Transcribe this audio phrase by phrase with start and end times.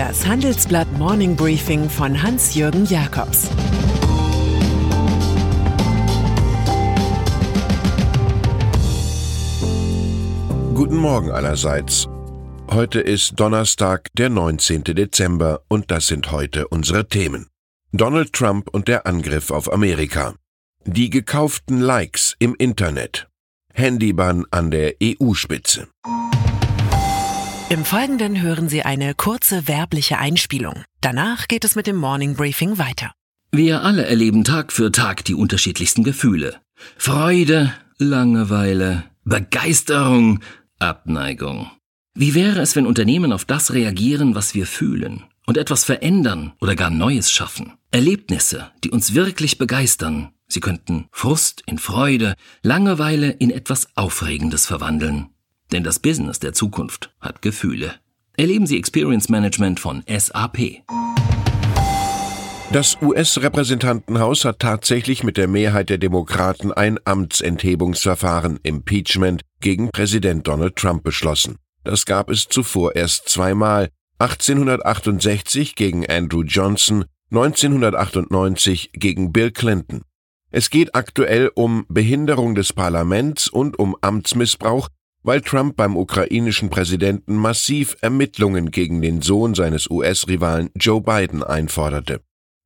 [0.00, 3.50] Das Handelsblatt Morning Briefing von Hans-Jürgen Jakobs
[10.74, 12.08] Guten Morgen allerseits.
[12.70, 14.84] Heute ist Donnerstag, der 19.
[14.84, 17.48] Dezember, und das sind heute unsere Themen.
[17.92, 20.34] Donald Trump und der Angriff auf Amerika.
[20.86, 23.28] Die gekauften Likes im Internet.
[23.74, 25.88] Handyban an der EU-Spitze.
[27.70, 30.82] Im Folgenden hören Sie eine kurze werbliche Einspielung.
[31.00, 33.12] Danach geht es mit dem Morning Briefing weiter.
[33.52, 36.56] Wir alle erleben Tag für Tag die unterschiedlichsten Gefühle.
[36.96, 40.40] Freude, Langeweile, Begeisterung,
[40.80, 41.70] Abneigung.
[42.12, 46.74] Wie wäre es, wenn Unternehmen auf das reagieren, was wir fühlen und etwas verändern oder
[46.74, 47.74] gar Neues schaffen?
[47.92, 50.32] Erlebnisse, die uns wirklich begeistern.
[50.48, 55.28] Sie könnten Frust in Freude, Langeweile in etwas Aufregendes verwandeln.
[55.72, 57.94] Denn das Business der Zukunft hat Gefühle.
[58.36, 60.82] Erleben Sie Experience Management von SAP.
[62.72, 70.76] Das US-Repräsentantenhaus hat tatsächlich mit der Mehrheit der Demokraten ein Amtsenthebungsverfahren Impeachment gegen Präsident Donald
[70.76, 71.56] Trump beschlossen.
[71.82, 73.88] Das gab es zuvor erst zweimal,
[74.20, 80.02] 1868 gegen Andrew Johnson, 1998 gegen Bill Clinton.
[80.52, 84.88] Es geht aktuell um Behinderung des Parlaments und um Amtsmissbrauch
[85.22, 92.20] weil Trump beim ukrainischen Präsidenten massiv Ermittlungen gegen den Sohn seines US-Rivalen Joe Biden einforderte.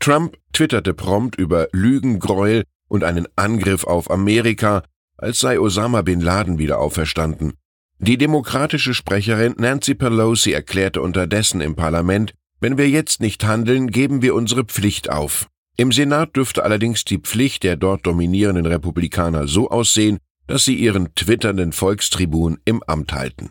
[0.00, 4.82] Trump twitterte prompt über Lügengräuel und einen Angriff auf Amerika,
[5.16, 7.54] als sei Osama bin Laden wieder auferstanden.
[7.98, 14.22] Die demokratische Sprecherin Nancy Pelosi erklärte unterdessen im Parlament, wenn wir jetzt nicht handeln, geben
[14.22, 15.48] wir unsere Pflicht auf.
[15.76, 21.14] Im Senat dürfte allerdings die Pflicht der dort dominierenden Republikaner so aussehen, dass sie ihren
[21.14, 23.50] twitternden Volkstribun im Amt halten.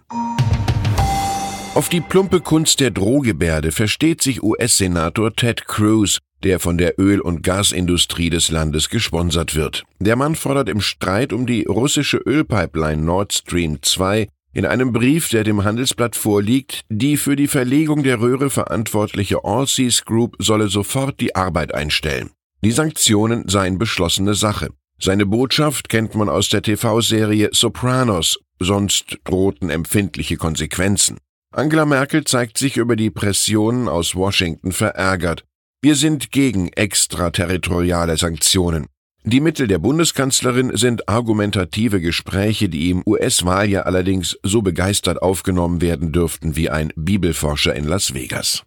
[1.76, 7.22] Auf die plumpe Kunst der Drohgebärde versteht sich US-Senator Ted Cruz, der von der Öl-
[7.22, 9.84] und Gasindustrie des Landes gesponsert wird.
[10.00, 15.30] Der Mann fordert im Streit um die russische Ölpipeline Nord Stream 2 in einem Brief,
[15.30, 21.20] der dem Handelsblatt vorliegt, die für die Verlegung der Röhre verantwortliche Allseas Group solle sofort
[21.20, 22.32] die Arbeit einstellen.
[22.64, 24.70] Die Sanktionen seien beschlossene Sache.
[25.00, 31.18] Seine Botschaft kennt man aus der TV-Serie Sopranos, sonst drohten empfindliche Konsequenzen.
[31.52, 35.44] Angela Merkel zeigt sich über die Pressionen aus Washington verärgert.
[35.82, 38.88] Wir sind gegen extraterritoriale Sanktionen.
[39.24, 46.12] Die Mittel der Bundeskanzlerin sind argumentative Gespräche, die im US-Wahljahr allerdings so begeistert aufgenommen werden
[46.12, 48.64] dürften wie ein Bibelforscher in Las Vegas.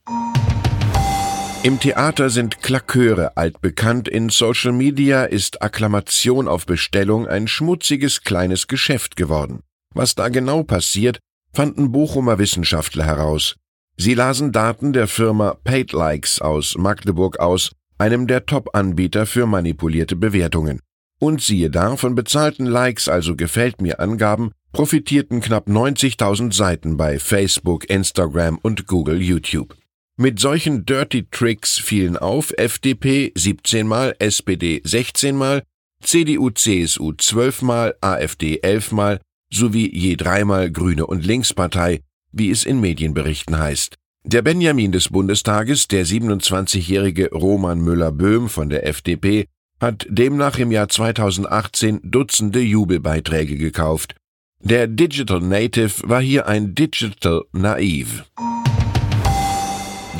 [1.62, 8.66] Im Theater sind Klaköre altbekannt, in Social Media ist Akklamation auf Bestellung ein schmutziges kleines
[8.66, 9.60] Geschäft geworden.
[9.94, 11.18] Was da genau passiert,
[11.52, 13.56] fanden Bochumer Wissenschaftler heraus.
[13.98, 20.80] Sie lasen Daten der Firma PaidLikes aus Magdeburg aus, einem der Top-Anbieter für manipulierte Bewertungen.
[21.20, 27.18] Und siehe da, von bezahlten Likes, also gefällt mir Angaben, profitierten knapp 90.000 Seiten bei
[27.18, 29.76] Facebook, Instagram und Google YouTube.
[30.22, 35.62] Mit solchen Dirty Tricks fielen auf FDP 17 Mal, SPD 16 Mal,
[36.02, 39.20] CDU, CSU 12 Mal, AfD 11 Mal
[39.50, 43.94] sowie je dreimal Grüne und Linkspartei, wie es in Medienberichten heißt.
[44.22, 49.46] Der Benjamin des Bundestages, der 27-jährige Roman Müller-Böhm von der FDP,
[49.80, 54.16] hat demnach im Jahr 2018 Dutzende Jubelbeiträge gekauft.
[54.62, 58.24] Der Digital Native war hier ein Digital Naive.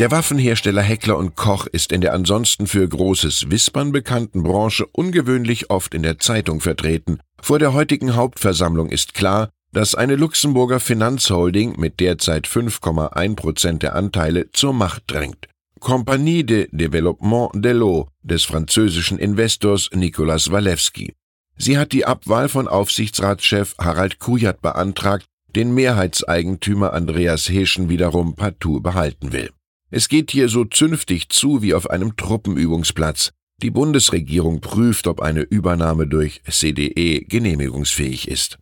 [0.01, 5.95] Der Waffenhersteller Heckler Koch ist in der ansonsten für großes Wispern bekannten Branche ungewöhnlich oft
[5.95, 7.21] in der Zeitung vertreten.
[7.39, 13.95] Vor der heutigen Hauptversammlung ist klar, dass eine Luxemburger Finanzholding mit derzeit 5,1 Prozent der
[13.95, 15.49] Anteile zur Macht drängt.
[15.81, 21.13] Compagnie de Développement de l'Eau des französischen Investors Nicolas Walewski.
[21.59, 28.81] Sie hat die Abwahl von Aufsichtsratschef Harald Kujat beantragt, den Mehrheitseigentümer Andreas Heschen wiederum partout
[28.81, 29.51] behalten will.
[29.93, 33.33] Es geht hier so zünftig zu wie auf einem Truppenübungsplatz.
[33.61, 38.59] Die Bundesregierung prüft, ob eine Übernahme durch CDE genehmigungsfähig ist.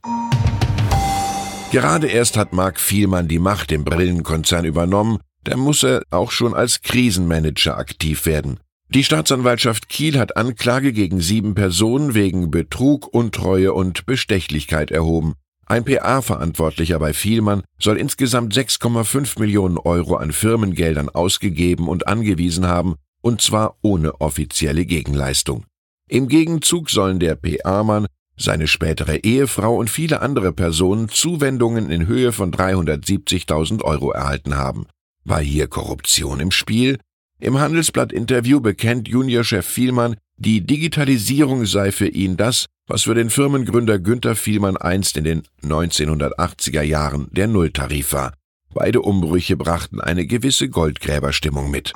[1.70, 6.54] Gerade erst hat Mark Vielmann die Macht im Brillenkonzern übernommen, da muss er auch schon
[6.54, 8.58] als Krisenmanager aktiv werden.
[8.88, 15.34] Die Staatsanwaltschaft Kiel hat Anklage gegen sieben Personen wegen Betrug, Untreue und Bestechlichkeit erhoben.
[15.70, 22.94] Ein PA-Verantwortlicher bei Vielmann soll insgesamt 6,5 Millionen Euro an Firmengeldern ausgegeben und angewiesen haben,
[23.20, 25.66] und zwar ohne offizielle Gegenleistung.
[26.08, 28.06] Im Gegenzug sollen der PA-Mann,
[28.38, 34.86] seine spätere Ehefrau und viele andere Personen Zuwendungen in Höhe von 370.000 Euro erhalten haben.
[35.24, 36.98] War hier Korruption im Spiel?
[37.40, 43.98] Im Handelsblatt-Interview bekennt Juniorchef Vielmann, die Digitalisierung sei für ihn das, was für den Firmengründer
[43.98, 48.32] Günther Vielmann einst in den 1980er Jahren der Nulltarif war.
[48.72, 51.92] Beide Umbrüche brachten eine gewisse Goldgräberstimmung mit.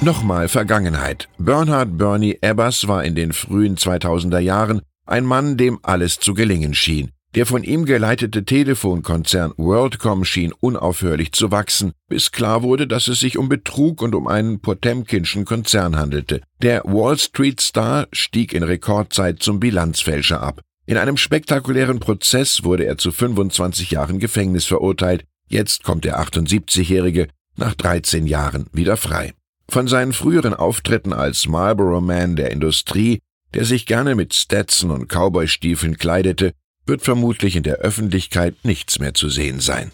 [0.00, 1.28] Nochmal Vergangenheit.
[1.38, 6.74] Bernhard Bernie Ebbers war in den frühen 2000er Jahren ein Mann, dem alles zu gelingen
[6.74, 7.13] schien.
[7.34, 13.18] Der von ihm geleitete Telefonkonzern WorldCom schien unaufhörlich zu wachsen, bis klar wurde, dass es
[13.18, 16.42] sich um Betrug und um einen Potemkinschen Konzern handelte.
[16.62, 20.60] Der Wall Street Star stieg in Rekordzeit zum Bilanzfälscher ab.
[20.86, 25.24] In einem spektakulären Prozess wurde er zu 25 Jahren Gefängnis verurteilt.
[25.48, 27.26] Jetzt kommt der 78-Jährige
[27.56, 29.32] nach 13 Jahren wieder frei.
[29.68, 33.18] Von seinen früheren Auftritten als Marlboro Man der Industrie,
[33.54, 36.52] der sich gerne mit Stetson und Cowboystiefeln kleidete,
[36.86, 39.90] wird vermutlich in der Öffentlichkeit nichts mehr zu sehen sein.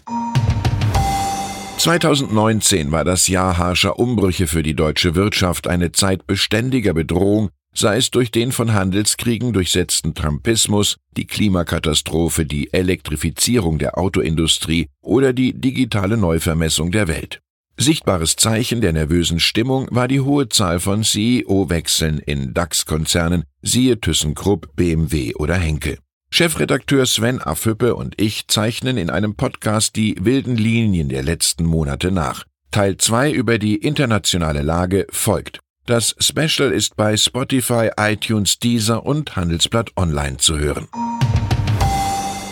[1.77, 7.97] 2019 war das Jahr harscher Umbrüche für die deutsche Wirtschaft, eine Zeit beständiger Bedrohung, sei
[7.97, 15.53] es durch den von Handelskriegen durchsetzten Trumpismus, die Klimakatastrophe, die Elektrifizierung der Autoindustrie oder die
[15.53, 17.41] digitale Neuvermessung der Welt.
[17.77, 24.75] Sichtbares Zeichen der nervösen Stimmung war die hohe Zahl von CEO-Wechseln in DAX-Konzernen, siehe ThyssenKrupp,
[24.75, 25.97] BMW oder Henkel.
[26.33, 32.09] Chefredakteur Sven Affüppe und ich zeichnen in einem Podcast die wilden Linien der letzten Monate
[32.09, 32.45] nach.
[32.71, 35.59] Teil 2 über die internationale Lage folgt.
[35.85, 40.87] Das Special ist bei Spotify, iTunes, Deezer und Handelsblatt Online zu hören.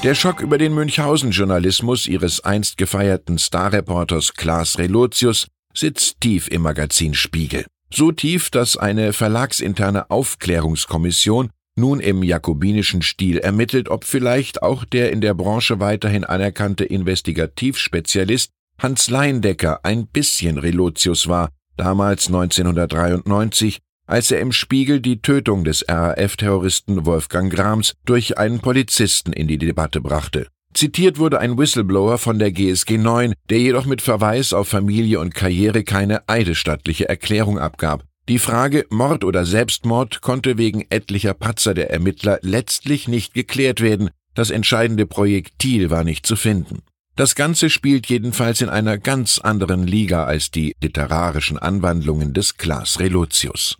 [0.03, 7.13] Der Schock über den Münchhausen-Journalismus ihres einst gefeierten Starreporters Klaas Relotius sitzt tief im Magazin
[7.13, 7.65] Spiegel.
[7.93, 11.49] So tief, dass eine verlagsinterne Aufklärungskommission
[11.79, 18.51] nun im jakobinischen Stil ermittelt, ob vielleicht auch der in der Branche weiterhin anerkannte Investigativspezialist
[18.79, 25.85] Hans Leindecker ein bisschen Relotius war, damals 1993, als er im Spiegel die Tötung des
[25.87, 30.47] RAF-Terroristen Wolfgang Grams durch einen Polizisten in die Debatte brachte.
[30.73, 35.33] Zitiert wurde ein Whistleblower von der GSG 9, der jedoch mit Verweis auf Familie und
[35.33, 38.03] Karriere keine eidesstattliche Erklärung abgab.
[38.29, 44.11] Die Frage Mord oder Selbstmord konnte wegen etlicher Patzer der Ermittler letztlich nicht geklärt werden,
[44.35, 46.83] das entscheidende Projektil war nicht zu finden.
[47.15, 52.99] Das Ganze spielt jedenfalls in einer ganz anderen Liga als die literarischen Anwandlungen des Klaas
[52.99, 53.79] Relotius.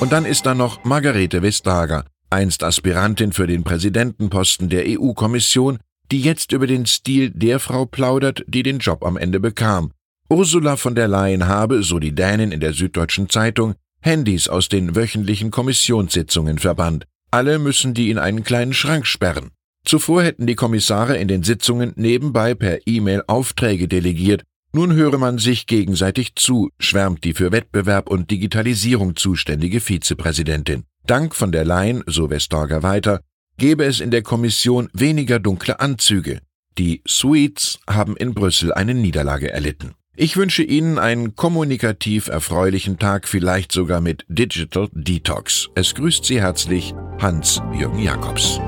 [0.00, 5.78] Und dann ist da noch Margarete Vestager, einst Aspirantin für den Präsidentenposten der EU-Kommission,
[6.10, 9.92] die jetzt über den Stil der Frau plaudert, die den Job am Ende bekam,
[10.32, 14.94] Ursula von der Leyen habe, so die Dänin in der Süddeutschen Zeitung, Handys aus den
[14.94, 17.04] wöchentlichen Kommissionssitzungen verbannt.
[17.32, 19.50] Alle müssen die in einen kleinen Schrank sperren.
[19.84, 24.44] Zuvor hätten die Kommissare in den Sitzungen nebenbei per E-Mail Aufträge delegiert.
[24.72, 30.84] Nun höre man sich gegenseitig zu, schwärmt die für Wettbewerb und Digitalisierung zuständige Vizepräsidentin.
[31.06, 33.20] Dank von der Leyen, so Westorger weiter,
[33.58, 36.40] gebe es in der Kommission weniger dunkle Anzüge.
[36.78, 39.94] Die Suites haben in Brüssel eine Niederlage erlitten.
[40.16, 45.68] Ich wünsche Ihnen einen kommunikativ erfreulichen Tag, vielleicht sogar mit Digital Detox.
[45.76, 48.60] Es grüßt Sie herzlich Hans-Jürgen Jakobs.